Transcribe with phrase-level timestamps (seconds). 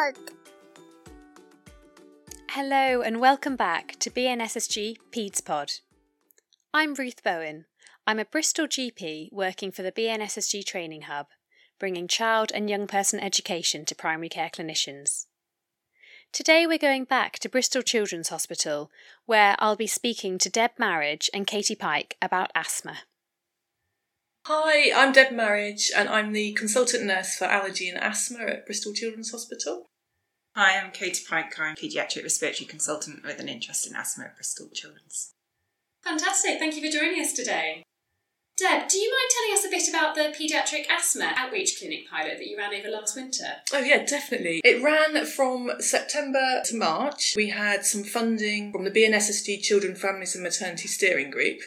[0.00, 0.14] Pod.
[2.50, 5.72] Hello and welcome back to BNSSG Peds Pod.
[6.72, 7.66] I'm Ruth Bowen.
[8.06, 11.26] I'm a Bristol GP working for the BNSSG Training Hub,
[11.78, 15.26] bringing child and young person education to primary care clinicians.
[16.32, 18.90] Today we're going back to Bristol Children's Hospital,
[19.26, 23.00] where I'll be speaking to Deb Marriage and Katy Pike about asthma.
[24.46, 28.94] Hi, I'm Deb Marriage, and I'm the consultant nurse for allergy and asthma at Bristol
[28.94, 29.89] Children's Hospital.
[30.62, 31.58] Hi, I'm Katy Pike.
[31.58, 35.32] I'm a paediatric respiratory consultant with an interest in asthma at Bristol Children's.
[36.04, 37.82] Fantastic, thank you for joining us today.
[38.58, 42.36] Deb, do you mind telling us a bit about the paediatric asthma outreach clinic pilot
[42.36, 43.46] that you ran over last winter?
[43.72, 44.60] Oh, yeah, definitely.
[44.62, 47.32] It ran from September to March.
[47.34, 51.60] We had some funding from the BNSSG Children, Families and Maternity Steering Group.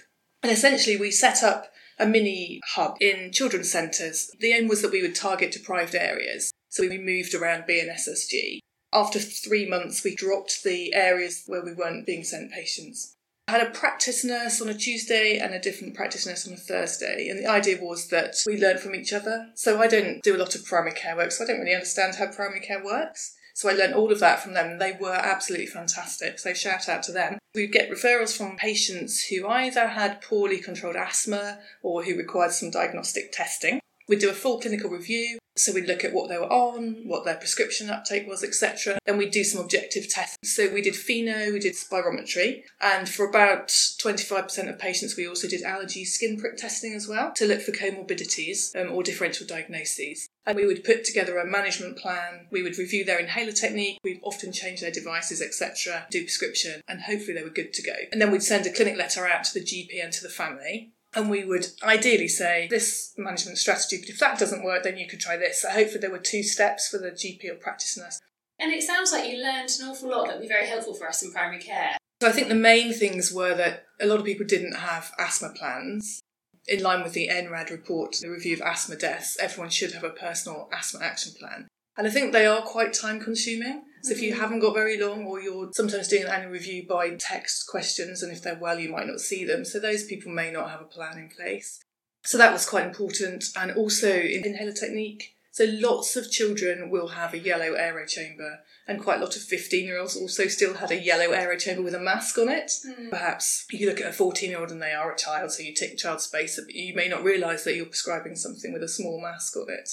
[0.44, 4.30] And essentially, we set up a mini hub in children's centres.
[4.39, 6.52] The aim was that we would target deprived areas.
[6.69, 8.59] So we moved around BNSSG.
[8.94, 13.16] After three months, we dropped the areas where we weren't being sent patients.
[13.47, 16.58] I had a practice nurse on a Tuesday and a different practice nurse on a
[16.58, 17.27] Thursday.
[17.27, 19.49] And the idea was that we learn from each other.
[19.55, 22.16] So I don't do a lot of primary care work, so I don't really understand
[22.16, 23.36] how primary care works.
[23.55, 24.77] So I learned all of that from them.
[24.77, 26.39] They were absolutely fantastic.
[26.39, 27.39] So shout out to them.
[27.55, 32.71] We'd get referrals from patients who either had poorly controlled asthma or who required some
[32.71, 33.80] diagnostic testing.
[34.08, 35.39] We'd do a full clinical review.
[35.55, 38.97] So we'd look at what they were on, what their prescription uptake was, etc.
[39.05, 40.37] Then we'd do some objective tests.
[40.55, 45.47] So we did FeNO, we did spirometry, and for about 25% of patients, we also
[45.47, 50.27] did allergy skin prick testing as well to look for comorbidities um, or differential diagnoses.
[50.45, 52.47] And we would put together a management plan.
[52.51, 53.99] We would review their inhaler technique.
[54.03, 57.93] We'd often change their devices, etc., do prescription, and hopefully they were good to go.
[58.11, 60.91] And then we'd send a clinic letter out to the GP and to the family.
[61.16, 65.08] And we would ideally say this management strategy, but if that doesn't work, then you
[65.08, 65.61] could try this.
[65.61, 68.20] So hopefully there were two steps for the GP or practice nurse.
[68.60, 71.08] And it sounds like you learned an awful lot that would be very helpful for
[71.08, 71.98] us in primary care.
[72.21, 75.49] So I think the main things were that a lot of people didn't have asthma
[75.49, 76.21] plans.
[76.67, 80.10] In line with the NRAD report, the review of asthma deaths, everyone should have a
[80.10, 81.67] personal asthma action plan.
[81.98, 83.83] And I think they are quite time consuming.
[84.03, 87.11] So if you haven't got very long, or you're sometimes doing an annual review by
[87.11, 89.64] text questions, and if they're well, you might not see them.
[89.64, 91.80] So those people may not have a plan in place.
[92.25, 93.45] So that was quite important.
[93.55, 95.36] And also in inhaler technique.
[95.52, 99.86] So lots of children will have a yellow AeroChamber, and quite a lot of 15
[99.86, 102.71] year olds also still had a yellow AeroChamber with a mask on it.
[102.86, 103.11] Mm.
[103.11, 105.73] Perhaps you look at a 14 year old and they are a child, so you
[105.73, 109.21] take child space, but you may not realise that you're prescribing something with a small
[109.21, 109.89] mask on it.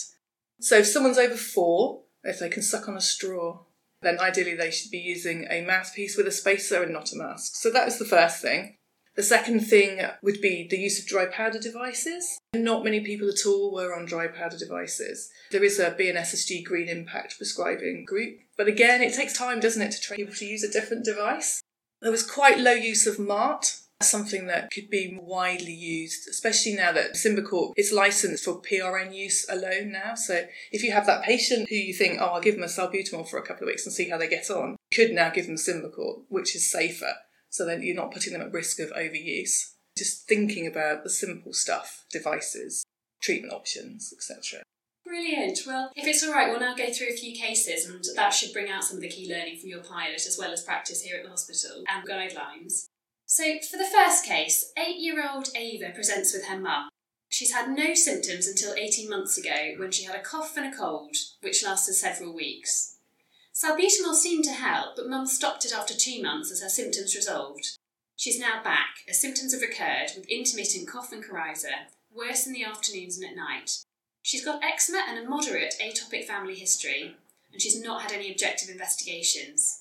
[0.61, 3.61] So if someone's over four, if they can suck on a straw,
[4.03, 7.57] then ideally they should be using a mouthpiece with a spacer and not a mask.
[7.57, 8.77] So that was the first thing.
[9.17, 12.39] The second thing would be the use of dry powder devices.
[12.55, 15.31] Not many people at all were on dry powder devices.
[15.51, 19.91] There is a BNSSG Green Impact prescribing group, but again, it takes time, doesn't it,
[19.93, 21.61] to train people to use a different device.
[22.01, 26.93] There was quite low use of MART, something that could be widely used, especially now
[26.93, 30.15] that Symbicort is licensed for PRN use alone now.
[30.15, 33.29] So if you have that patient who you think, oh, I'll give them a salbutamol
[33.29, 35.47] for a couple of weeks and see how they get on, you could now give
[35.47, 37.13] them Symbicort, which is safer,
[37.51, 39.75] so that you're not putting them at risk of overuse.
[39.97, 42.85] Just thinking about the simple stuff, devices,
[43.21, 44.63] treatment options, etc.
[45.05, 45.59] Brilliant.
[45.67, 48.53] Well, if it's all right, we'll now go through a few cases, and that should
[48.53, 51.17] bring out some of the key learning from your pilot as well as practice here
[51.17, 52.87] at the hospital and guidelines.
[53.33, 56.89] So, for the first case, eight year old Ava presents with her mum.
[57.29, 60.77] She's had no symptoms until 18 months ago when she had a cough and a
[60.77, 62.97] cold, which lasted several weeks.
[63.55, 67.79] Salbutamol seemed to help, but mum stopped it after two months as her symptoms resolved.
[68.17, 72.65] She's now back, as symptoms have recurred with intermittent cough and coryza, worse in the
[72.65, 73.85] afternoons and at night.
[74.23, 77.15] She's got eczema and a moderate atopic family history,
[77.53, 79.80] and she's not had any objective investigations.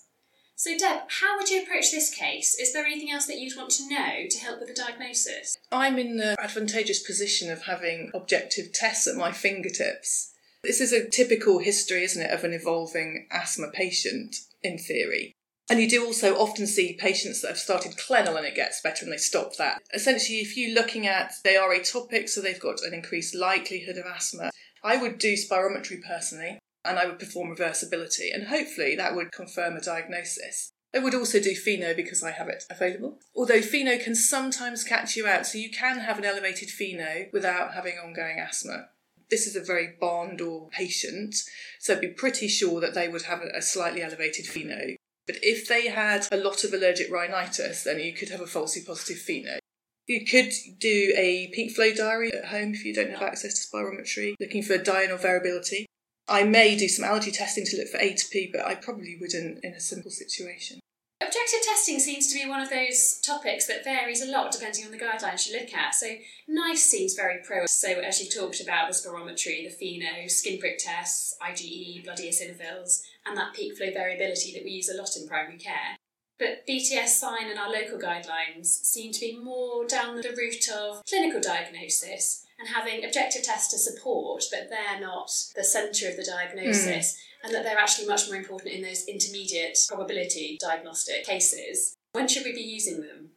[0.59, 2.53] So, Deb, how would you approach this case?
[2.59, 5.58] Is there anything else that you'd want to know to help with the diagnosis?
[5.72, 10.33] I'm in the advantageous position of having objective tests at my fingertips.
[10.62, 15.31] This is a typical history, isn't it, of an evolving asthma patient, in theory.
[15.69, 19.06] And you do also often see patients that have started Clenil and it gets better
[19.06, 19.81] and they stop that.
[19.94, 24.06] Essentially, if you're looking at they are atopic, so they've got an increased likelihood of
[24.06, 24.51] asthma,
[24.83, 29.77] I would do spirometry personally and I would perform reversibility, and hopefully that would confirm
[29.77, 30.71] a diagnosis.
[30.94, 33.19] I would also do FeNO because I have it available.
[33.36, 37.75] Although FeNO can sometimes catch you out, so you can have an elevated FeNO without
[37.75, 38.89] having ongoing asthma.
[39.30, 41.36] This is a very barn door patient,
[41.80, 44.95] so I'd be pretty sure that they would have a slightly elevated FeNO.
[45.27, 48.81] But if they had a lot of allergic rhinitis, then you could have a falsely
[48.81, 49.59] positive pheno.
[50.07, 53.77] You could do a peak flow diary at home if you don't have access to
[53.77, 55.85] spirometry, looking for diurnal variability.
[56.30, 59.74] I may do some allergy testing to look for atopy, but I probably wouldn't in
[59.74, 60.80] a simple situation.
[61.22, 64.92] Objective testing seems to be one of those topics that varies a lot depending on
[64.92, 65.94] the guidelines you look at.
[65.94, 66.08] So,
[66.48, 67.66] NICE seems very pro.
[67.66, 73.02] So, as you talked about the spirometry, the FeNO, skin prick tests, IgE, blood eosinophils,
[73.26, 75.98] and that peak flow variability that we use a lot in primary care.
[76.38, 81.04] But BTS SIGN and our local guidelines seem to be more down the route of
[81.06, 86.23] clinical diagnosis and having objective tests to support, but they're not the centre of the
[86.25, 87.13] diagnosis.
[87.13, 91.95] Mm and that they're actually much more important in those intermediate probability diagnostic cases.
[92.11, 93.31] When should we be using them?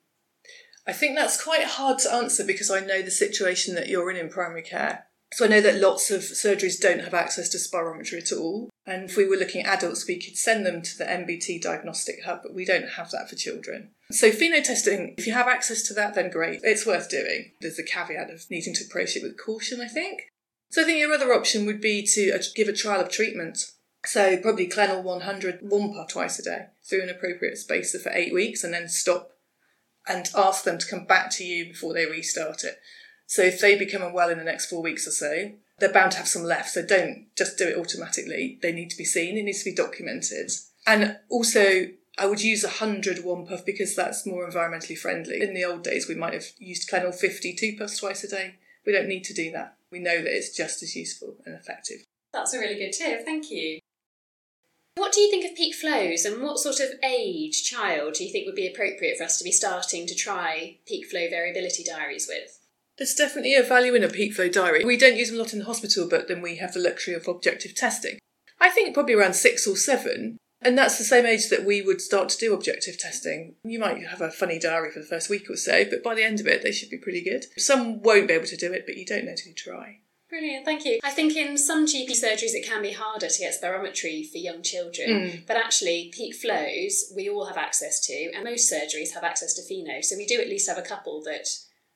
[0.86, 4.16] I think that's quite hard to answer because I know the situation that you're in
[4.16, 5.06] in primary care.
[5.32, 8.68] So I know that lots of surgeries don't have access to spirometry at all.
[8.84, 12.24] And if we were looking at adults, we could send them to the MBT diagnostic
[12.24, 13.90] hub, but we don't have that for children.
[14.10, 16.60] So phenotyping, if you have access to that, then great.
[16.64, 17.52] It's worth doing.
[17.60, 20.22] There's a caveat of needing to approach it with caution, I think.
[20.70, 23.58] So I think your other option would be to uh, give a trial of treatment.
[24.04, 28.34] So probably Clenil 100 one puff twice a day through an appropriate spacer for eight
[28.34, 29.30] weeks and then stop
[30.08, 32.78] and ask them to come back to you before they restart it.
[33.26, 35.52] So if they become unwell in the next four weeks or so,
[35.82, 36.70] they're bound to have some left.
[36.70, 38.56] So don't just do it automatically.
[38.62, 39.36] They need to be seen.
[39.36, 40.52] It needs to be documented.
[40.86, 45.42] And also, I would use 100 one puff because that's more environmentally friendly.
[45.42, 48.54] In the old days, we might have used Clenil 50 two puffs twice a day.
[48.86, 49.76] We don't need to do that.
[49.90, 52.04] We know that it's just as useful and effective.
[52.32, 53.24] That's a really good tip.
[53.24, 53.80] Thank you.
[54.94, 58.30] What do you think of peak flows and what sort of age child do you
[58.30, 62.28] think would be appropriate for us to be starting to try peak flow variability diaries
[62.28, 62.61] with?
[63.02, 64.84] There's definitely a value in a peak flow diary.
[64.84, 67.14] We don't use them a lot in the hospital, but then we have the luxury
[67.14, 68.20] of objective testing.
[68.60, 72.00] I think probably around six or seven, and that's the same age that we would
[72.00, 73.56] start to do objective testing.
[73.64, 76.22] You might have a funny diary for the first week or so, but by the
[76.22, 77.46] end of it, they should be pretty good.
[77.56, 79.98] Some won't be able to do it, but you don't know till you try.
[80.30, 81.00] Brilliant, thank you.
[81.02, 84.62] I think in some GP surgeries it can be harder to get spirometry for young
[84.62, 85.46] children, mm.
[85.48, 89.62] but actually peak flows we all have access to, and most surgeries have access to
[89.62, 91.48] FeNO, so we do at least have a couple that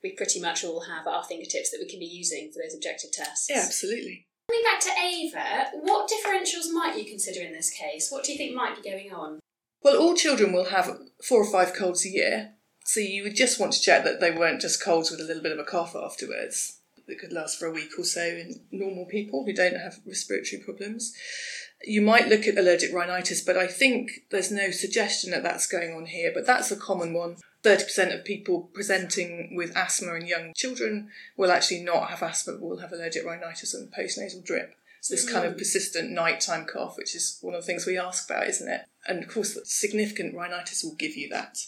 [0.02, 2.74] we pretty much all have at our fingertips that we can be using for those
[2.74, 3.48] objective tests.
[3.50, 4.26] Yeah, absolutely.
[4.48, 8.10] Coming back to Ava, what differentials might you consider in this case?
[8.10, 9.40] What do you think might be going on?
[9.82, 12.52] Well, all children will have four or five colds a year,
[12.84, 15.42] so you would just want to check that they weren't just colds with a little
[15.42, 19.06] bit of a cough afterwards that could last for a week or so in normal
[19.06, 21.12] people who don't have respiratory problems.
[21.84, 25.92] You might look at allergic rhinitis, but I think there's no suggestion that that's going
[25.92, 27.36] on here, but that's a common one.
[27.66, 32.62] 30% of people presenting with asthma in young children will actually not have asthma, but
[32.62, 34.76] will have allergic rhinitis and postnasal drip.
[35.00, 35.58] So this kind of mm.
[35.58, 38.82] persistent nighttime cough, which is one of the things we ask about, isn't it?
[39.06, 41.58] And of course, significant rhinitis will give you that.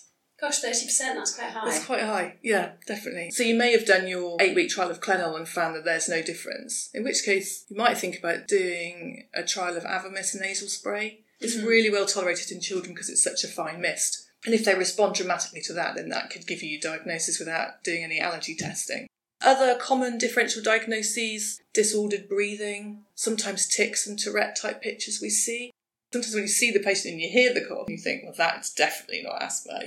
[0.41, 1.65] Gosh, 30%, that's quite high.
[1.65, 3.33] That's quite high, yeah, definitely.
[3.33, 6.09] So you may have done your eight week trial of Clenil and found that there's
[6.09, 10.69] no difference, in which case you might think about doing a trial of Avamys nasal
[10.69, 11.21] spray.
[11.41, 11.67] It's mm-hmm.
[11.67, 14.28] really well tolerated in children because it's such a fine mist.
[14.44, 17.82] And if they respond dramatically to that, then that could give you a diagnosis without
[17.82, 19.06] doing any allergy testing.
[19.40, 25.70] Other common differential diagnoses disordered breathing, sometimes tics and Tourette type pictures we see.
[26.12, 28.73] Sometimes when you see the patient and you hear the cough, you think, well, that's
[28.73, 29.82] definitely not asthma.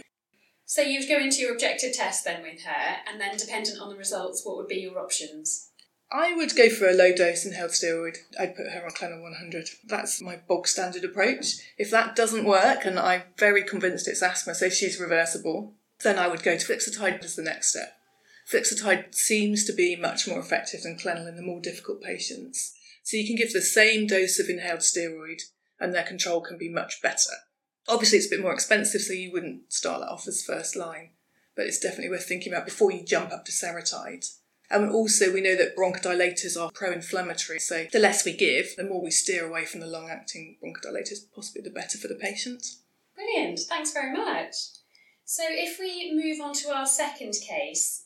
[0.65, 3.97] So you'd go into your objective test then with her, and then dependent on the
[3.97, 5.70] results, what would be your options?
[6.11, 8.17] I would go for a low dose inhaled steroid.
[8.37, 9.69] I'd put her on Clenil 100.
[9.85, 11.53] That's my bog standard approach.
[11.77, 16.27] If that doesn't work, and I'm very convinced it's asthma, so she's reversible, then I
[16.27, 17.93] would go to Flixotide as the next step.
[18.51, 22.73] Flixotide seems to be much more effective than Clenil in the more difficult patients.
[23.03, 25.43] So you can give the same dose of inhaled steroid,
[25.79, 27.31] and their control can be much better.
[27.87, 31.11] Obviously, it's a bit more expensive, so you wouldn't start that off as first line,
[31.55, 33.51] but it's definitely worth thinking about before you jump up to
[34.71, 38.85] And also, we know that bronchodilators are pro inflammatory, so the less we give, the
[38.85, 42.65] more we steer away from the long acting bronchodilators, possibly the better for the patient.
[43.13, 44.55] Brilliant, thanks very much.
[45.25, 48.05] So, if we move on to our second case,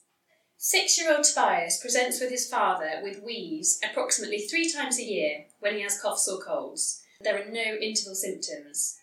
[0.57, 5.45] six year old Tobias presents with his father with wheeze approximately three times a year
[5.59, 7.03] when he has coughs or colds.
[7.21, 8.97] There are no interval symptoms.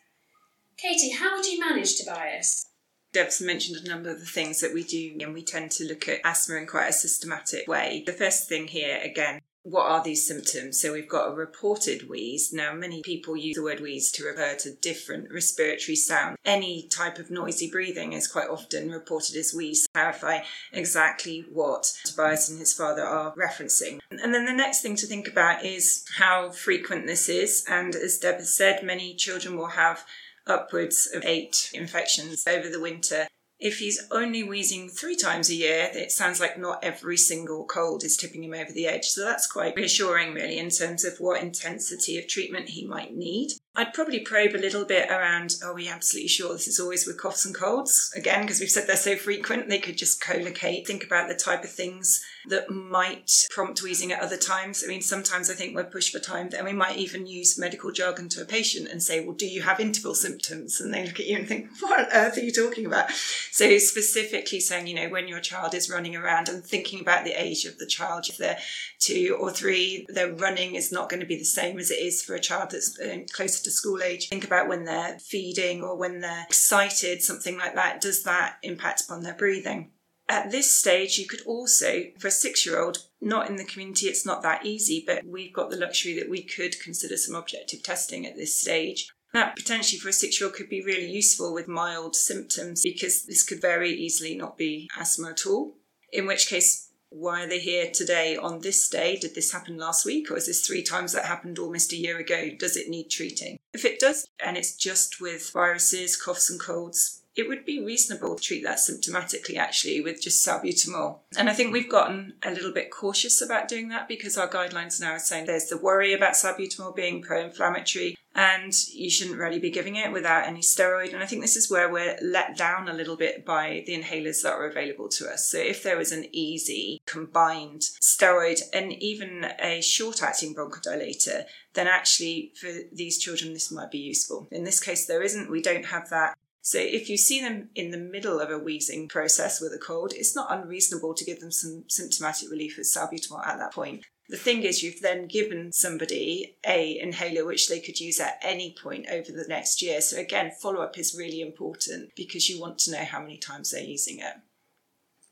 [0.77, 2.67] Katy, how would you manage Tobias?
[3.13, 6.09] Deb's mentioned a number of the things that we do, and we tend to look
[6.09, 8.03] at asthma in quite a systematic way.
[8.07, 10.81] The first thing here, again, what are these symptoms?
[10.81, 12.53] So we've got a reported wheeze.
[12.53, 16.37] Now, many people use the word wheeze to refer to different respiratory sound.
[16.45, 19.87] Any type of noisy breathing is quite often reported as wheeze.
[19.95, 20.41] Clarify
[20.73, 24.01] exactly what Tobias and his father are referencing.
[24.11, 27.65] And then the next thing to think about is how frequent this is.
[27.69, 30.05] And as Deb has said, many children will have
[30.47, 33.27] upwards of eight infections over the winter
[33.63, 38.03] If he's only wheezing three times a year, it sounds like not every single cold
[38.03, 39.05] is tipping him over the edge.
[39.05, 43.53] So that's quite reassuring, really, in terms of what intensity of treatment he might need.
[43.75, 47.19] I'd probably probe a little bit around are we absolutely sure this is always with
[47.19, 48.13] coughs and colds?
[48.15, 50.87] Again, because we've said they're so frequent, they could just co locate.
[50.87, 54.83] Think about the type of things that might prompt wheezing at other times.
[54.85, 57.93] I mean, sometimes I think we're pushed for time, and we might even use medical
[57.93, 60.79] jargon to a patient and say, Well, do you have interval symptoms?
[60.79, 63.11] And they look at you and think, What on earth are you talking about?
[63.11, 67.41] So, specifically saying, you know, when your child is running around and thinking about the
[67.43, 68.59] age of the child, if they're
[68.99, 72.23] two or three, their running is not going to be the same as it is
[72.23, 74.29] for a child that's uh, closer to school age.
[74.29, 78.01] Think about when they're feeding or when they're excited, something like that.
[78.01, 79.93] Does that impact upon their breathing?
[80.29, 84.07] At this stage, you could also, for a six year old, not in the community,
[84.07, 87.83] it's not that easy, but we've got the luxury that we could consider some objective
[87.83, 89.09] testing at this stage.
[89.35, 93.25] That potentially for a six year old could be really useful with mild symptoms because
[93.25, 95.77] this could very easily not be asthma at all.
[96.13, 96.82] In which case,
[97.13, 99.17] why are they here today on this day?
[99.17, 102.19] Did this happen last week or is this three times that happened almost a year
[102.19, 102.51] ago?
[102.59, 103.59] Does it need treating?
[103.73, 108.37] If it does, and it's just with viruses, coughs, and colds, it would be reasonable
[108.37, 111.21] to treat that symptomatically actually with just salbutamol.
[111.37, 115.01] And I think we've gotten a little bit cautious about doing that because our guidelines
[115.01, 119.59] now are saying there's the worry about salbutamol being pro inflammatory and you shouldn't really
[119.59, 121.13] be giving it without any steroid.
[121.13, 124.43] And I think this is where we're let down a little bit by the inhalers
[124.43, 125.49] that are available to us.
[125.49, 131.87] So if there was an easy combined steroid and even a short acting bronchodilator, then
[131.87, 134.49] actually for these children this might be useful.
[134.51, 135.51] In this case, there isn't.
[135.51, 136.37] We don't have that.
[136.65, 140.13] So if you see them in the middle of a wheezing process with a cold,
[140.15, 144.05] it's not unreasonable to give them some symptomatic relief with salbutamol at that point.
[144.29, 148.75] The thing is, you've then given somebody a inhaler which they could use at any
[148.81, 150.01] point over the next year.
[150.01, 153.71] So again, follow up is really important because you want to know how many times
[153.71, 154.35] they're using it.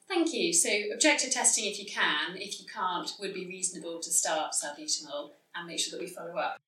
[0.08, 0.52] Thank you.
[0.52, 5.30] So objective testing, if you can, if you can't, would be reasonable to start salbutamol
[5.54, 6.58] and make sure that we follow up.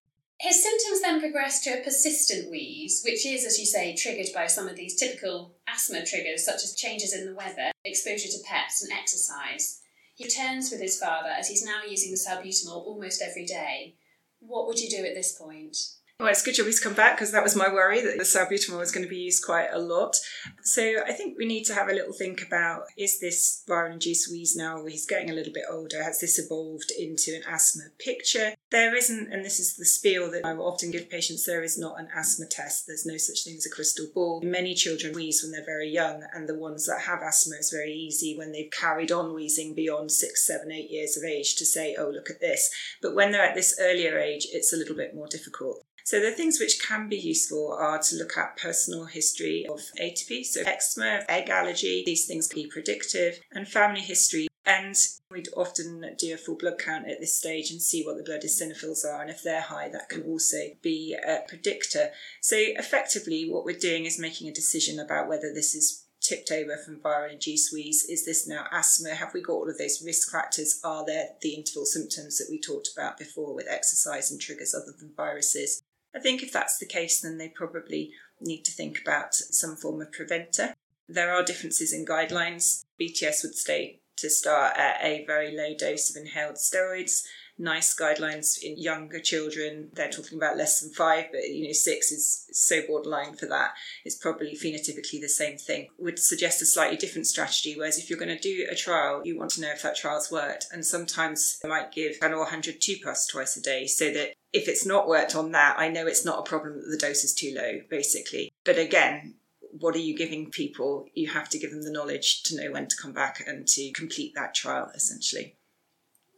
[0.40, 4.46] His symptoms then progress to a persistent wheeze, which is, as you say, triggered by
[4.46, 8.82] some of these typical asthma triggers, such as changes in the weather, exposure to pets,
[8.82, 9.81] and exercise.
[10.22, 13.96] Returns with his father as he's now using the salbutamol almost every day.
[14.40, 15.76] What would you do at this point?
[16.22, 18.78] Well, it's good job he's come back because that was my worry that the salbutamol
[18.78, 20.14] was going to be used quite a lot.
[20.62, 24.54] So I think we need to have a little think about is this viral-induced wheeze
[24.54, 24.78] now?
[24.78, 26.00] Or he's getting a little bit older.
[26.00, 28.54] Has this evolved into an asthma picture?
[28.70, 31.44] There isn't, and this is the spiel that I will often give patients.
[31.44, 32.86] There is not an asthma test.
[32.86, 34.42] There's no such thing as a crystal ball.
[34.44, 37.92] Many children wheeze when they're very young, and the ones that have asthma is very
[37.92, 41.96] easy when they've carried on wheezing beyond six, seven, eight years of age to say,
[41.98, 42.70] "Oh, look at this."
[43.02, 45.84] But when they're at this earlier age, it's a little bit more difficult.
[46.04, 50.44] So the things which can be useful are to look at personal history of atopy,
[50.44, 54.48] so eczema, egg allergy, these things can be predictive, and family history.
[54.64, 54.94] And
[55.30, 58.42] we'd often do a full blood count at this stage and see what the blood
[58.42, 62.10] eosinophils are, and if they're high, that can also be a predictor.
[62.40, 66.76] So effectively, what we're doing is making a decision about whether this is tipped over
[66.76, 68.04] from viral induced wheeze?
[68.08, 69.14] Is this now asthma?
[69.14, 70.80] Have we got all of those risk factors?
[70.84, 74.94] Are there the interval symptoms that we talked about before with exercise and triggers other
[74.98, 75.81] than viruses?
[76.14, 80.00] I think if that's the case, then they probably need to think about some form
[80.00, 80.74] of preventer.
[81.08, 82.84] There are differences in guidelines.
[83.00, 87.22] BTS would state to start at a very low dose of inhaled steroids.
[87.62, 92.10] NICE guidelines in younger children, they're talking about less than five, but you know, six
[92.10, 93.70] is so borderline for that.
[94.04, 95.88] It's probably phenotypically the same thing.
[95.98, 97.74] Would suggest a slightly different strategy.
[97.76, 100.30] Whereas if you're going to do a trial, you want to know if that trial's
[100.30, 100.66] worked.
[100.72, 104.68] And sometimes they might give an 100 2 plus twice a day so that if
[104.68, 107.32] it's not worked on that, I know it's not a problem that the dose is
[107.32, 108.52] too low, basically.
[108.64, 109.36] But again,
[109.78, 111.06] what are you giving people?
[111.14, 113.92] You have to give them the knowledge to know when to come back and to
[113.92, 115.56] complete that trial, essentially.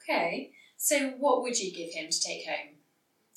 [0.02, 0.52] Okay,
[0.84, 2.74] so what would you give him to take home?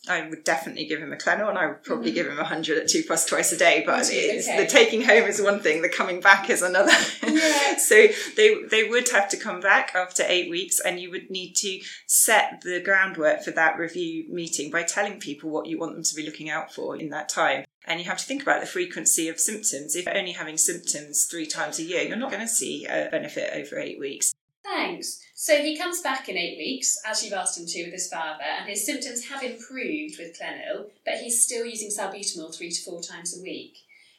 [0.10, 2.16] I would definitely give him a Clenil and I would probably mm-hmm.
[2.16, 3.84] give him a 100 at 2 plus twice a day.
[3.86, 4.58] But okay.
[4.58, 6.92] the taking home is one thing, the coming back is another.
[7.26, 7.78] Yeah.
[7.78, 11.54] so they, they would have to come back after eight weeks and you would need
[11.60, 16.04] to set the groundwork for that review meeting by telling people what you want them
[16.04, 17.64] to be looking out for in that time.
[17.86, 19.96] And you have to think about the frequency of symptoms.
[19.96, 23.08] If you're only having symptoms three times a year, you're not going to see a
[23.10, 24.34] benefit over eight weeks.
[24.66, 25.22] Thanks.
[25.40, 28.42] So he comes back in eight weeks, as you've asked him to with his father,
[28.42, 33.04] and his symptoms have improved with Clenil, but he's still using salbutamol three to four
[33.04, 33.78] times a week.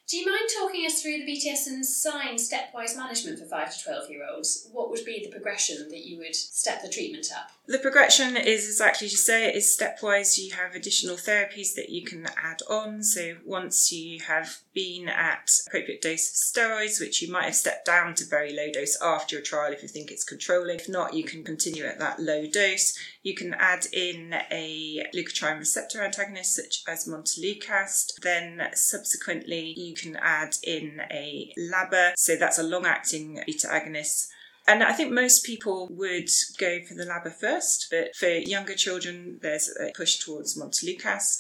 [0.09, 3.85] Do you mind talking us through the BTS and SIGN stepwise management for 5 to
[3.85, 4.67] 12 year olds?
[4.73, 7.51] What would be the progression that you would step the treatment up?
[7.67, 10.39] The progression is exactly as you say, it is stepwise.
[10.39, 13.03] You have additional therapies that you can add on.
[13.03, 17.85] So once you have been at appropriate dose of steroids, which you might have stepped
[17.85, 20.77] down to very low dose after your trial if you think it's controlling.
[20.77, 22.99] If not, you can continue at that low dose.
[23.23, 28.15] You can add in a leukotriene receptor antagonist such as montelukast.
[28.23, 34.29] Then subsequently you can add in a LABA, so that's a long-acting beta agonist
[34.69, 36.29] and I think most people would
[36.59, 41.39] go for the LABA first, but for younger children, there's a push towards montelukast.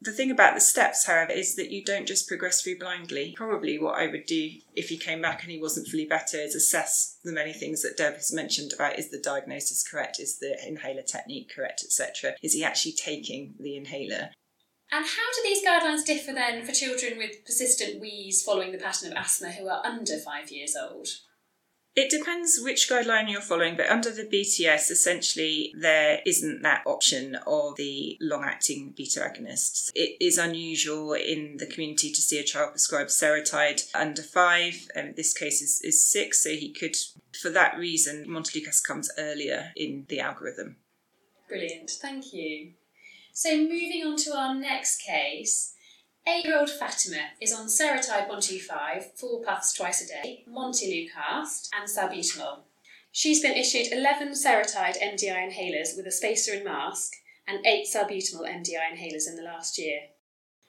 [0.00, 3.34] The thing about the steps, however, is that you don't just progress through blindly.
[3.36, 6.54] Probably what I would do if he came back and he wasn't fully better is
[6.54, 10.56] assess the many things that Deb has mentioned about is the diagnosis correct, is the
[10.66, 12.32] inhaler technique correct, etc.
[12.42, 14.30] Is he actually taking the inhaler?
[14.92, 19.12] And how do these guidelines differ then for children with persistent wheeze following the pattern
[19.12, 21.08] of asthma who are under five years old?
[21.96, 27.36] It depends which guideline you're following, but under the BTS, essentially, there isn't that option
[27.46, 29.90] of the long acting beta agonists.
[29.94, 35.16] It is unusual in the community to see a child prescribed Seretide under five, and
[35.16, 36.96] this case is, is six, so he could,
[37.40, 40.76] for that reason, Montelukast comes earlier in the algorithm.
[41.48, 42.74] Brilliant, thank you.
[43.32, 45.74] So, moving on to our next case.
[46.26, 51.88] Eight year old Fatima is on Seretide 125, four puffs twice a day, Montelukast, and
[51.88, 52.60] salbutamol.
[53.12, 57.12] She's been issued 11 Seretide MDI inhalers with a spacer and mask,
[57.48, 60.00] and 8 salbutamol MDI inhalers in the last year.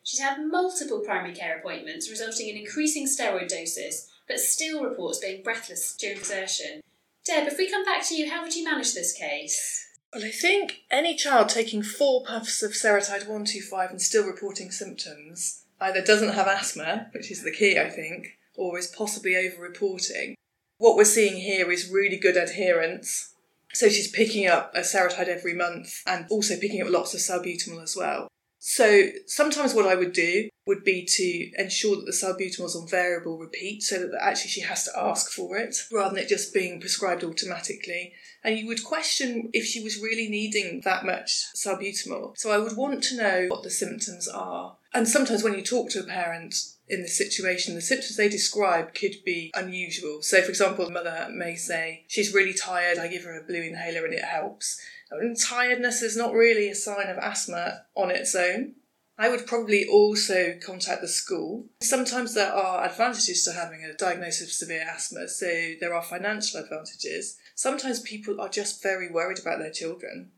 [0.03, 5.43] She's had multiple primary care appointments, resulting in increasing steroid doses, but still reports being
[5.43, 6.81] breathless during exertion.
[7.25, 9.87] Deb, if we come back to you, how would you manage this case?
[10.13, 15.63] Well, I think any child taking four puffs of Seretide 125 and still reporting symptoms
[15.79, 20.35] either doesn't have asthma, which is the key, I think, or is possibly over reporting.
[20.77, 23.33] What we're seeing here is really good adherence.
[23.73, 27.81] So she's picking up a Seretide every month and also picking up lots of salbutamol
[27.81, 28.27] as well.
[28.59, 32.87] So sometimes what I would do would be to ensure that the salbutamol is on
[32.87, 36.53] variable repeat so that actually she has to ask for it rather than it just
[36.53, 38.13] being prescribed automatically.
[38.43, 42.37] And you would question if she was really needing that much salbutamol.
[42.37, 44.77] So I would want to know what the symptoms are.
[44.93, 46.55] And sometimes when you talk to a parent
[46.87, 50.21] in this situation, the symptoms they describe could be unusual.
[50.21, 53.61] So, for example, the mother may say, She's really tired, I give her a blue
[53.61, 54.81] inhaler and it helps.
[55.11, 58.75] And tiredness is not really a sign of asthma on its own.
[59.17, 61.65] I would probably also contact the school.
[61.81, 66.59] Sometimes there are advantages to having a diagnosis of severe asthma, so there are financial
[66.59, 67.37] advantages.
[67.61, 70.31] Sometimes people are just very worried about their children.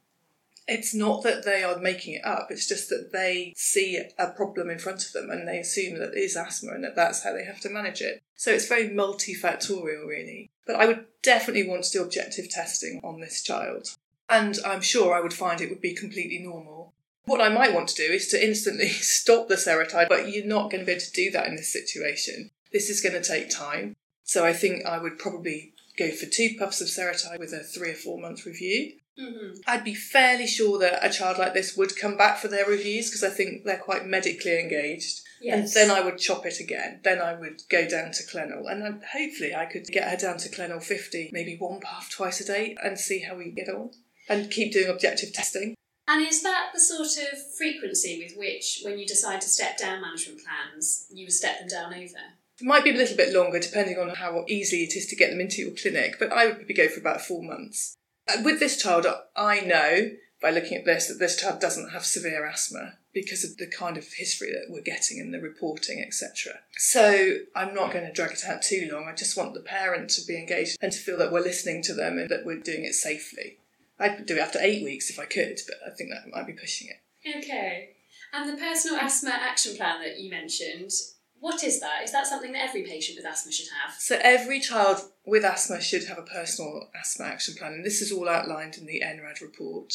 [0.68, 4.70] It's not that they are making it up, it's just that they see a problem
[4.70, 7.32] in front of them and they assume that it is asthma and that that's how
[7.32, 8.22] they have to manage it.
[8.36, 10.50] So it's very multifactorial, really.
[10.68, 13.96] But I would definitely want to do objective testing on this child
[14.30, 16.92] and I'm sure I would find it would be completely normal.
[17.24, 20.70] What I might want to do is to instantly stop the seretide, but you're not
[20.70, 22.52] going to be able to do that in this situation.
[22.74, 23.96] This is going to take time.
[24.26, 27.92] So I think I would probably go for two puffs of seretide with a three
[27.92, 28.94] or four month review.
[29.20, 29.60] Mm-hmm.
[29.68, 33.10] I'd be fairly sure that a child like this would come back for their reviews
[33.10, 35.22] because I think they're quite medically engaged.
[35.40, 35.76] Yes.
[35.76, 37.02] And then I would chop it again.
[37.04, 38.72] Then I would go down to Clenil.
[38.72, 42.42] And then hopefully I could get her down to Clenil 50, maybe one puff twice
[42.42, 43.92] a day, and see how we get on
[44.30, 45.76] and keep doing objective testing.
[46.08, 50.02] And is that the sort of frequency with which, when you decide to step down
[50.02, 52.20] management plans, you would step them down over?
[52.60, 55.32] It might be a little bit longer depending on how easy it is to get
[55.32, 57.96] them into your clinic, but I would probably go for about four months.
[58.28, 60.12] Uh, with this child, I know
[60.42, 63.96] by looking at this that this child doesn't have severe asthma because of the kind
[63.98, 66.60] of history that we're getting in the reporting, etc.
[66.78, 69.08] So I'm not going to drag it out too long.
[69.08, 71.94] I just want the parent to be engaged and to feel that we're listening to
[71.94, 73.58] them and that we're doing it safely.
[74.00, 76.54] I'd do it after eight weeks if I could, but I think that might be
[76.54, 77.38] pushing it.
[77.38, 77.92] Okay.
[78.34, 80.92] And the personal asthma action plan that you mentioned,
[81.44, 82.04] what is that?
[82.06, 83.94] Is that something that every patient with asthma should have?
[84.00, 88.14] So, every child with asthma should have a personal asthma action plan, and this is
[88.14, 89.94] all outlined in the NRAD report.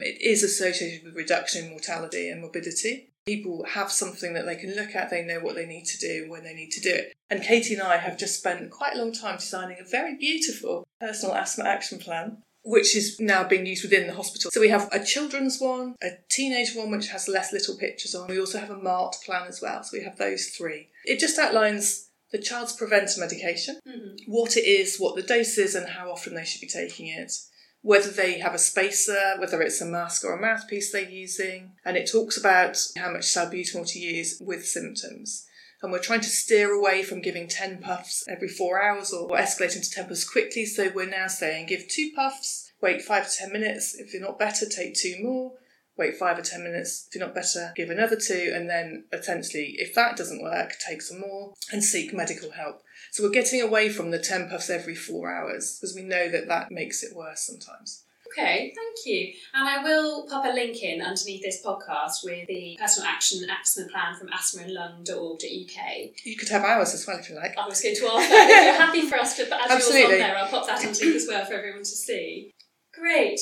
[0.00, 3.10] It is associated with reduction in mortality and morbidity.
[3.26, 6.30] People have something that they can look at, they know what they need to do
[6.30, 7.12] when they need to do it.
[7.28, 10.86] And Katy and I have just spent quite a long time designing a very beautiful
[10.98, 14.50] personal asthma action plan which is now being used within the hospital.
[14.50, 18.26] So we have a children's one, a teenage one, which has less little pictures on.
[18.28, 19.84] We also have a MART plan as well.
[19.84, 20.88] So we have those three.
[21.04, 24.16] It just outlines the child's preventer medication, mm-hmm.
[24.26, 27.32] what it is, what the dose is, and how often they should be taking it.
[27.82, 31.96] Whether they have a spacer, whether it's a mask or a mouthpiece they're using, and
[31.96, 35.46] it talks about how much salbutamol to use with symptoms
[35.86, 39.84] and we're trying to steer away from giving 10 puffs every four hours or escalating
[39.84, 40.66] to 10 puffs quickly.
[40.66, 43.94] So we're now saying give two puffs, wait five to 10 minutes.
[43.94, 45.52] If you're not better, take two more.
[45.96, 47.06] Wait five or 10 minutes.
[47.06, 48.50] If you're not better, give another two.
[48.52, 52.82] And then essentially, if that doesn't work, take some more and seek medical help.
[53.12, 56.48] So we're getting away from the 10 puffs every four hours because we know that
[56.48, 58.05] that makes it worse sometimes.
[58.36, 59.32] Okay, thank you.
[59.54, 63.86] And I will pop a link in underneath this podcast with the personal action asthma
[63.88, 66.10] plan from asthmaandlung.org.uk.
[66.24, 67.56] You could have ours as well if you like.
[67.56, 68.50] I was going to ask that.
[68.50, 70.18] if you're happy for us to add yours on Absolutely.
[70.18, 72.52] there, I'll pop that underneath as well for everyone to see.
[72.92, 73.40] Great.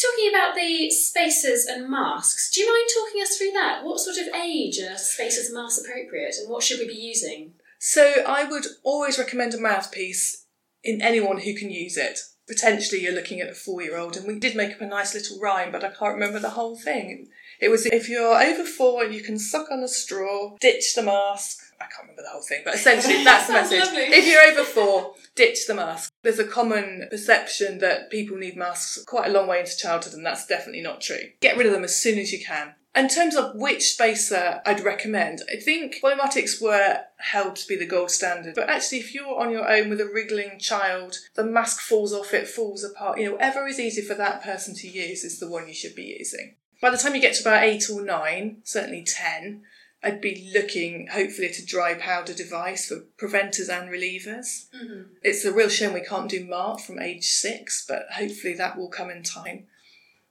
[0.00, 3.84] Talking about the spacers and masks, do you mind talking us through that?
[3.84, 7.54] What sort of age are spacers and masks appropriate and what should we be using?
[7.80, 10.46] So I would always recommend a mouthpiece
[10.84, 12.20] in anyone who can use it.
[12.50, 15.14] Potentially you're looking at a four year old, and we did make up a nice
[15.14, 17.28] little rhyme, but I can't remember the whole thing.
[17.60, 21.02] It was if you're over four and you can suck on a straw, ditch the
[21.02, 21.60] mask.
[21.80, 23.78] I can't remember the whole thing, but essentially that's the message.
[23.78, 24.02] lovely.
[24.02, 26.12] If you're over four, ditch the mask.
[26.24, 30.26] There's a common perception that people need masks quite a long way into childhood, and
[30.26, 31.20] that's definitely not true.
[31.40, 32.74] Get rid of them as soon as you can.
[32.94, 37.86] In terms of which spacer I'd recommend, I think Volumatics were held to be the
[37.86, 38.56] gold standard.
[38.56, 42.34] But actually, if you're on your own with a wriggling child, the mask falls off,
[42.34, 43.18] it falls apart.
[43.18, 45.94] You know, whatever is easy for that person to use is the one you should
[45.94, 46.56] be using.
[46.82, 49.62] By the time you get to about eight or nine, certainly ten,
[50.02, 54.66] I'd be looking hopefully at a dry powder device for preventers and relievers.
[54.74, 55.02] Mm-hmm.
[55.22, 58.88] It's a real shame we can't do MART from age six, but hopefully that will
[58.88, 59.66] come in time.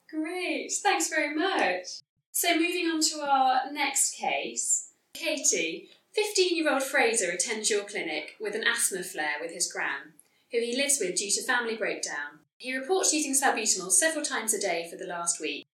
[0.10, 2.02] Great, thanks very much.
[2.42, 4.92] So, moving on to our next case.
[5.14, 10.14] Katy, 15 year old Fraser attends your clinic with an asthma flare with his gran,
[10.54, 12.40] who he lives with due to family breakdown.
[12.56, 15.68] He reports using salbutamol several times a day for the last week.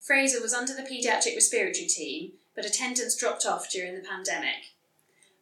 [0.00, 4.74] Fraser was under the paediatric respiratory team, but attendance dropped off during the pandemic.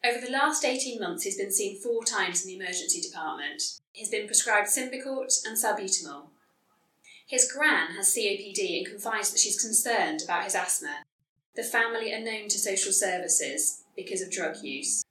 [0.04, 3.62] Over the last 18 months, he's been seen four times in the emergency department.
[3.92, 6.26] He's been prescribed Symbicort and salbutamol.
[7.28, 11.04] His gran has COPD and confides that she's concerned about his asthma.
[11.56, 15.04] The family are known to social services because of drug use.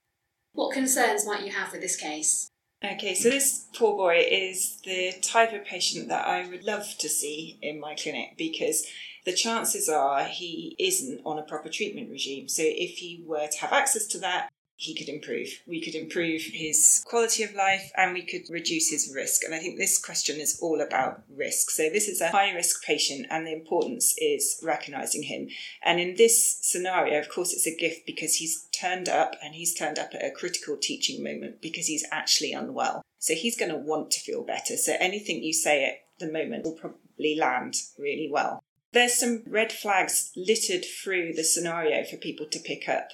[0.53, 2.49] What concerns might you have with this case?
[2.83, 7.07] Okay, so this poor boy is the type of patient that I would love to
[7.07, 8.87] see in my clinic because
[9.25, 12.47] the chances are he isn't on a proper treatment regime.
[12.47, 15.49] So if he were to have access to that, he could improve.
[15.65, 19.43] We could improve his quality of life and we could reduce his risk.
[19.43, 21.71] And I think this question is all about risk.
[21.71, 25.49] So this is a high risk patient and the importance is recognizing him.
[25.83, 29.73] And in this scenario, of course, it's a gift because he's turned up and he's
[29.73, 33.01] turned up at a critical teaching moment because he's actually unwell.
[33.17, 34.77] So he's going to want to feel better.
[34.77, 38.63] So anything you say at the moment will probably land really well.
[38.93, 43.09] There's some red flags littered through the scenario for people to pick up.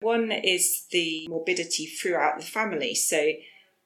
[0.00, 2.94] One is the morbidity throughout the family.
[2.94, 3.32] So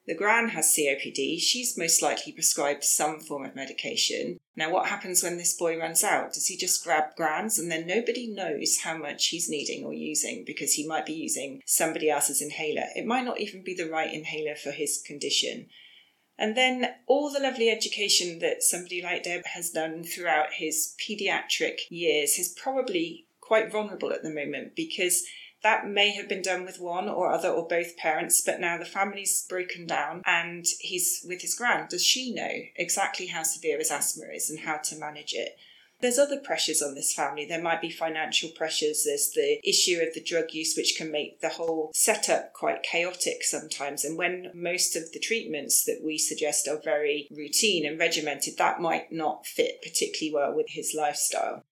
[0.05, 1.39] the gran has COPD.
[1.39, 4.39] She's most likely prescribed some form of medication.
[4.55, 6.33] Now, what happens when this boy runs out?
[6.33, 10.43] Does he just grab grans and then nobody knows how much he's needing or using
[10.45, 12.87] because he might be using somebody else's inhaler?
[12.95, 15.67] It might not even be the right inhaler for his condition.
[16.37, 21.77] And then all the lovely education that somebody like Deb has done throughout his paediatric
[21.89, 25.23] years is probably quite vulnerable at the moment because
[25.63, 28.85] that may have been done with one or other or both parents, but now the
[28.85, 31.87] family's broken down and he's with his gran.
[31.89, 35.57] Does she know exactly how severe his asthma is and how to manage it?
[36.01, 37.45] There's other pressures on this family.
[37.45, 39.05] There might be financial pressures.
[39.05, 43.41] There's the issue of the drug use, which can make the whole setup quite chaotic
[43.41, 44.03] sometimes.
[44.03, 48.81] And when most of the treatments that we suggest are very routine and regimented, that
[48.81, 51.63] might not fit particularly well with his lifestyle.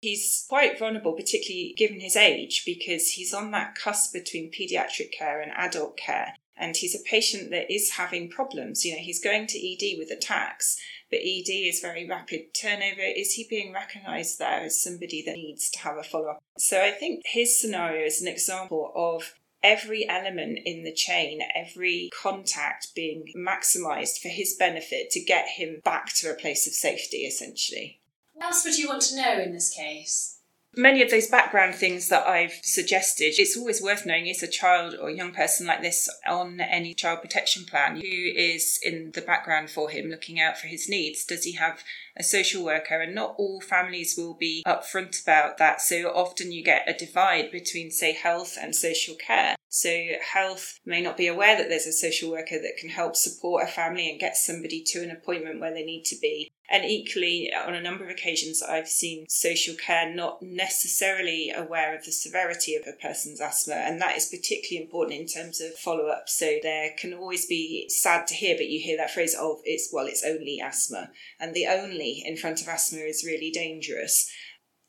[0.00, 5.40] He's quite vulnerable, particularly given his age, because he's on that cusp between paediatric care
[5.40, 6.34] and adult care.
[6.56, 8.84] And he's a patient that is having problems.
[8.84, 10.76] You know, he's going to ED with attacks,
[11.10, 13.00] but ED is very rapid turnover.
[13.00, 16.42] Is he being recognised there as somebody that needs to have a follow up?
[16.58, 22.10] So I think his scenario is an example of every element in the chain, every
[22.20, 27.18] contact being maximised for his benefit to get him back to a place of safety,
[27.18, 28.00] essentially.
[28.38, 30.38] What else would you want to know in this case?
[30.76, 34.94] Many of those background things that I've suggested, it's always worth knowing is a child
[34.94, 37.96] or young person like this on any child protection plan?
[37.96, 41.24] Who is in the background for him, looking out for his needs?
[41.24, 41.82] Does he have
[42.16, 43.00] a social worker?
[43.00, 45.80] And not all families will be upfront about that.
[45.80, 49.56] So often you get a divide between, say, health and social care.
[49.68, 49.90] So
[50.32, 53.66] health may not be aware that there's a social worker that can help support a
[53.66, 56.52] family and get somebody to an appointment where they need to be.
[56.70, 62.04] And equally, on a number of occasions, I've seen social care not necessarily aware of
[62.04, 66.08] the severity of a person's asthma, and that is particularly important in terms of follow
[66.08, 66.28] up.
[66.28, 69.88] So there can always be sad to hear, but you hear that phrase of it's
[69.90, 74.30] well, it's only asthma, and the only in front of asthma is really dangerous.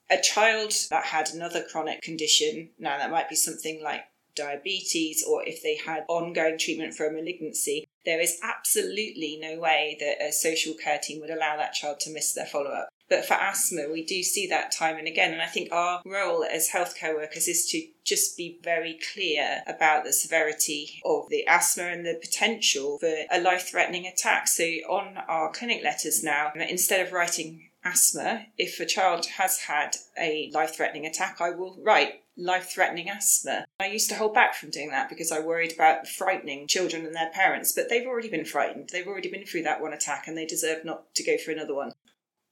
[0.10, 4.02] A child that had another chronic condition, now that might be something like
[4.36, 9.98] diabetes or if they had ongoing treatment for a malignancy, there is absolutely no way
[10.00, 12.90] that a social care team would allow that child to miss their follow up.
[13.10, 15.34] But for asthma, we do see that time and again.
[15.34, 20.04] And I think our role as healthcare workers is to just be very clear about
[20.04, 24.48] the severity of the asthma and the potential for a life threatening attack.
[24.48, 29.96] So on our clinic letters now, instead of writing asthma, if a child has had
[30.20, 33.66] a life threatening attack, I will write life threatening asthma.
[33.80, 37.16] I used to hold back from doing that because I worried about frightening children and
[37.16, 38.90] their parents, but they've already been frightened.
[38.92, 41.76] They've already been through that one attack and they deserve not to go for another
[41.76, 41.92] one.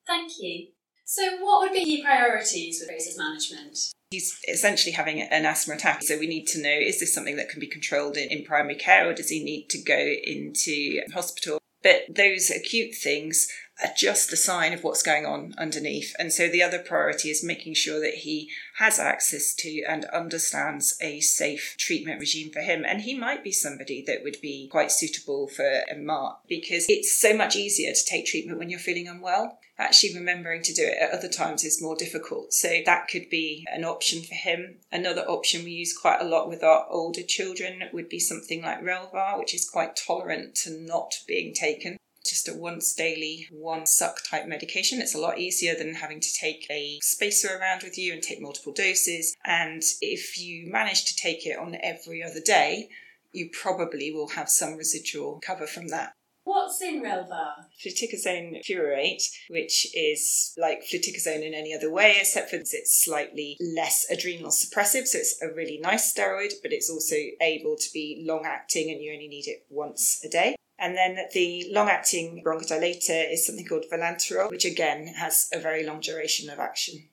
[0.05, 0.67] Thank you.
[1.05, 3.93] So, what would be your priorities with Fraser's management?
[4.11, 7.49] He's essentially having an asthma attack, so we need to know is this something that
[7.49, 11.59] can be controlled in, in primary care or does he need to go into hospital?
[11.83, 13.47] But those acute things
[13.95, 16.15] just a sign of what's going on underneath.
[16.17, 20.97] And so the other priority is making sure that he has access to and understands
[21.01, 22.83] a safe treatment regime for him.
[22.87, 27.17] And he might be somebody that would be quite suitable for a MART because it's
[27.17, 29.59] so much easier to take treatment when you're feeling unwell.
[29.79, 32.51] Actually, remembering to do it at other times is more difficult.
[32.51, 34.77] So that could be an option for him.
[34.91, 38.81] Another option we use quite a lot with our older children would be something like
[38.81, 41.97] Relvar, which is quite tolerant to not being taken
[42.29, 45.01] just a once daily, one suck type medication.
[45.01, 48.41] It's a lot easier than having to take a spacer around with you and take
[48.41, 49.35] multiple doses.
[49.45, 52.89] And if you manage to take it on every other day,
[53.31, 56.13] you probably will have some residual cover from that.
[56.47, 57.65] What's in Relvar?
[57.85, 64.05] Fluticasone furoate, which is like fluticasone in any other way, except for it's slightly less
[64.09, 65.07] adrenal suppressive.
[65.07, 69.01] So it's a really nice steroid, but it's also able to be long acting and
[69.01, 70.55] you only need it once a day.
[70.79, 75.85] And then the long acting bronchodilator is something called vilanterol, which again has a very
[75.85, 77.09] long duration of action.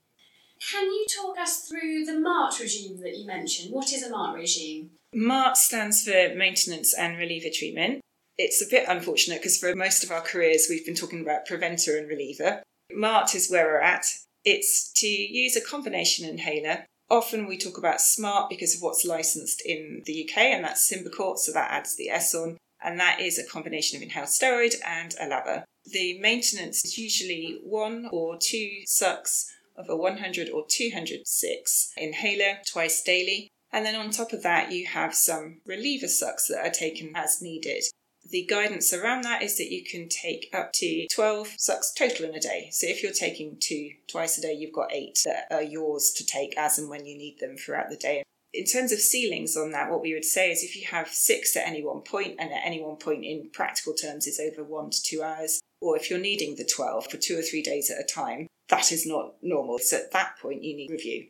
[0.71, 3.73] Can you talk us through the MART regime that you mentioned?
[3.73, 4.91] What is a MART regime?
[5.15, 8.01] MART stands for maintenance and reliever treatment.
[8.37, 11.97] It's a bit unfortunate because for most of our careers we've been talking about preventer
[11.97, 12.63] and reliever.
[12.93, 14.07] MART is where we're at.
[14.45, 16.85] It's to use a combination inhaler.
[17.11, 21.39] Often we talk about SMART because of what's licensed in the UK, and that's Symbicort,
[21.39, 25.15] so that adds the S on and that is a combination of inhaled steroid and
[25.15, 25.65] a LABA.
[25.87, 33.03] The maintenance is usually one or two sucks of a 100 or 206 inhaler twice
[33.03, 33.49] daily.
[33.73, 37.43] And then on top of that, you have some reliever sucks that are taken as
[37.43, 37.83] needed.
[38.31, 42.35] The guidance around that is that you can take up to 12 sucks total in
[42.35, 42.69] a day.
[42.71, 46.25] So if you're taking two twice a day, you've got eight that are yours to
[46.25, 48.23] take as and when you need them throughout the day
[48.55, 51.57] in terms of ceilings on that, what we would say is if you have six
[51.57, 54.91] at any one point, and at any one point in practical terms is over one
[54.91, 58.01] to two hours, or if you're needing the 12 for two or three days at
[58.01, 59.79] a time, that is not normal.
[59.79, 61.27] So at that point, you need review.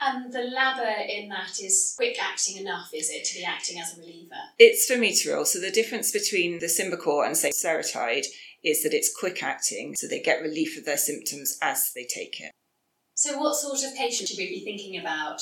[0.00, 3.96] And the LABA in that is quick acting enough, is it, to be acting as
[3.96, 4.34] a reliever?
[4.58, 5.46] It's formoterol.
[5.46, 8.26] So the difference between the Symbicort and, say, Seretide
[8.64, 12.40] is that it's quick acting, so they get relief of their symptoms as they take
[12.40, 12.50] it.
[13.14, 15.40] So, what sort of patient should we be thinking about?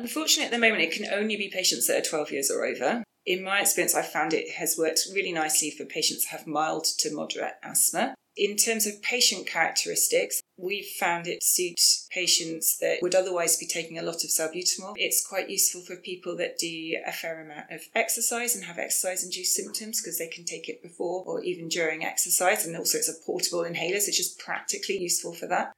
[0.00, 3.04] Unfortunately, at the moment, it can only be patients that are 12 years or over.
[3.26, 6.86] In my experience, I've found it has worked really nicely for patients that have mild
[7.00, 8.14] to moderate asthma.
[8.34, 13.98] In terms of patient characteristics, we've found it suits patients that would otherwise be taking
[13.98, 14.94] a lot of salbutamol.
[14.96, 19.22] It's quite useful for people that do a fair amount of exercise and have exercise
[19.22, 22.64] induced symptoms because they can take it before or even during exercise.
[22.64, 25.72] And also, it's a portable inhaler, so it's just practically useful for that.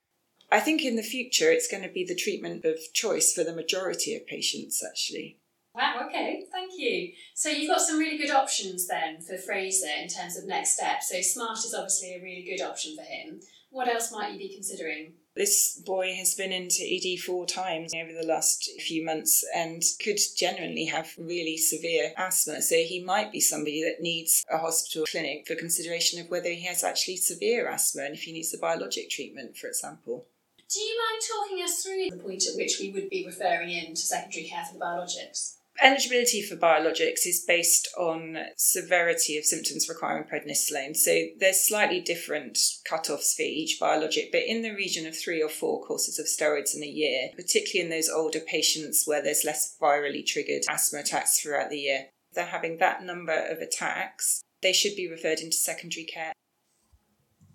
[0.52, 3.54] I think in the future it's going to be the treatment of choice for the
[3.54, 5.38] majority of patients, actually.
[5.74, 7.12] Wow, okay, thank you.
[7.32, 11.08] So you've got some really good options then for Fraser in terms of next steps.
[11.08, 13.40] So SMART is obviously a really good option for him.
[13.70, 15.14] What else might you be considering?
[15.34, 20.18] This boy has been into ED four times over the last few months and could
[20.36, 22.60] genuinely have really severe asthma.
[22.60, 26.66] So he might be somebody that needs a hospital clinic for consideration of whether he
[26.66, 30.26] has actually severe asthma and if he needs a biologic treatment, for example.
[30.72, 33.94] Do you mind talking us through the point at which we would be referring in
[33.94, 35.56] to secondary care for the biologics?
[35.82, 40.96] Eligibility for biologics is based on severity of symptoms requiring prednisolone.
[40.96, 42.58] So there's slightly different
[42.88, 46.74] cut-offs for each biologic, but in the region of three or four courses of steroids
[46.74, 51.38] in a year, particularly in those older patients where there's less virally triggered asthma attacks
[51.38, 52.06] throughout the year.
[52.35, 56.32] They're having that number of attacks, they should be referred into secondary care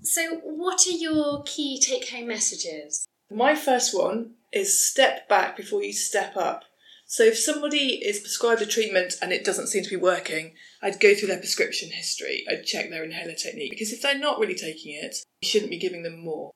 [0.09, 3.05] So, what are your key take home messages?
[3.29, 6.63] My first one is step back before you step up.
[7.05, 11.01] So, if somebody is prescribed a treatment and it doesn't seem to be working, I'd
[11.01, 14.55] go through their prescription history, I'd check their inhaler technique, because if they're not really
[14.55, 16.51] taking it, you shouldn't be giving them more.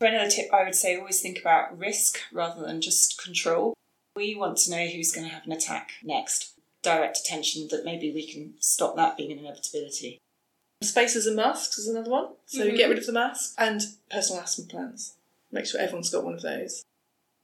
[0.00, 3.74] For another tip, I would say always think about risk rather than just control.
[4.16, 6.58] We want to know who's going to have an attack next.
[6.82, 10.18] Direct attention that maybe we can stop that being an inevitability.
[10.82, 12.28] Spacers and masks is another one.
[12.46, 12.76] So Mhm.
[12.76, 15.12] get rid of the mask and personal asthma plans.
[15.52, 16.84] Make sure everyone's got one of those.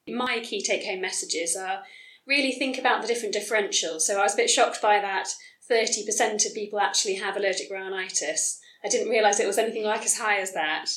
[0.09, 1.85] My key take home messages are
[2.25, 4.03] really think about the different differentials.
[4.03, 5.35] So, I was a bit shocked by that
[5.69, 8.59] 30% of people actually have allergic rhinitis.
[8.83, 10.91] I didn't realise it was anything like as high as that.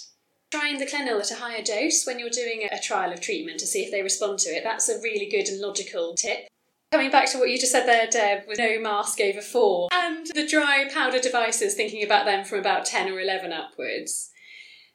[0.49, 3.67] Trying the Clenil at a higher dose when you're doing a trial of treatment to
[3.67, 4.63] see if they respond to it.
[4.63, 6.47] That's a really good and logical tip.
[6.91, 10.25] Coming back to what you just said there, Deb, with no mask over four, and
[10.34, 14.32] the dry powder devices, thinking about them from about 10 or 11 upwards.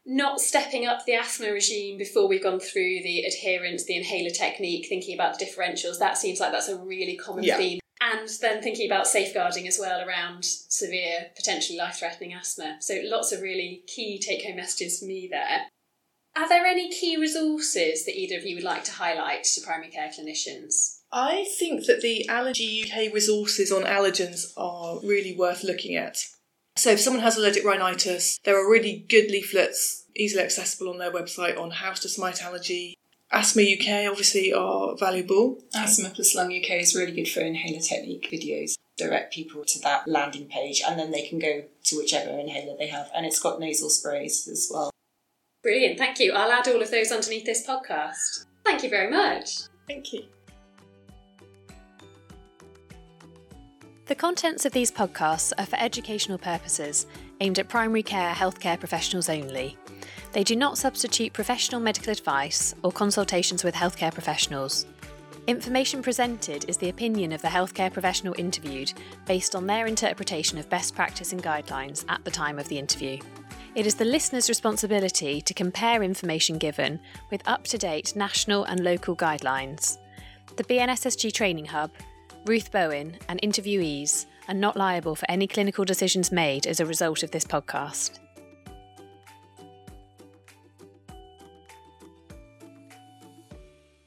[0.05, 4.87] Not stepping up the asthma regime before we've gone through the adherence, the inhaler technique,
[4.89, 7.59] thinking about the differentials, that seems like that's a really common Yeah.
[7.59, 7.81] theme.
[8.01, 12.79] And then thinking about safeguarding as well around severe, potentially life threatening asthma.
[12.81, 15.69] So lots of really key take home messages for me there.
[16.37, 19.91] Are there any key resources that either of you would like to highlight to primary
[19.91, 20.99] care clinicians?
[21.17, 26.19] I think that the Allergy UK resources on allergens are really worth looking at.
[26.75, 31.13] So, if someone has allergic rhinitis, there are really good leaflets easily accessible on their
[31.13, 32.99] website on house dust mite allergy.
[33.31, 35.63] Asthma UK obviously are valuable.
[35.73, 38.75] Asthma Plus Lung UK is really good for inhaler technique videos.
[38.97, 42.89] Direct people to that landing page and then they can go to whichever inhaler they
[42.89, 43.09] have.
[43.15, 44.91] And it's got nasal sprays as well.
[45.63, 46.33] Brilliant, thank you.
[46.33, 48.47] I'll add all of those underneath this podcast.
[48.65, 49.63] Thank you very much.
[49.89, 50.25] Thank you.
[54.07, 57.07] The contents of these podcasts are for educational purposes,
[57.41, 59.79] aimed at primary care healthcare professionals only.
[60.33, 64.85] They do not substitute professional medical advice or consultations with healthcare professionals.
[65.47, 68.93] Information presented is the opinion of the healthcare professional interviewed
[69.25, 73.19] based on their interpretation of best practice and guidelines at the time of the interview.
[73.75, 78.81] It is the listener's responsibility to compare information given with up to date national and
[78.81, 79.97] local guidelines.
[80.57, 81.91] The BNSSG Training Hub,
[82.45, 87.23] Ruth Bowen, and interviewees are not liable for any clinical decisions made as a result
[87.23, 88.19] of this podcast.